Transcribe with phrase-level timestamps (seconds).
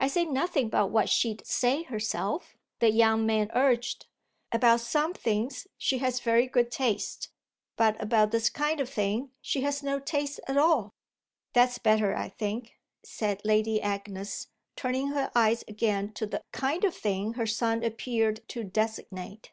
[0.00, 4.06] "I say nothing but what she'd say herself," the young man urged.
[4.50, 7.28] "About some things she has very good taste,
[7.76, 10.90] but about this kind of thing she has no taste at all."
[11.52, 16.96] "That's better, I think," said Lady Agnes, turning her eyes again to the "kind of
[16.96, 19.52] thing" her son appeared to designate.